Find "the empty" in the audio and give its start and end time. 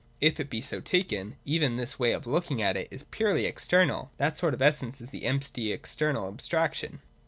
5.11-5.71